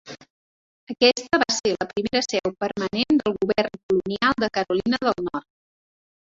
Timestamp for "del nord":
5.07-5.47